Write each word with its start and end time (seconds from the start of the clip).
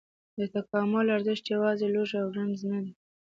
د 0.37 0.39
تکامل 0.55 1.05
ارزښت 1.17 1.45
یواځې 1.55 1.87
لوږه 1.93 2.17
او 2.23 2.29
رنځ 2.37 2.57
نه 2.71 2.79
دی. 2.83 2.93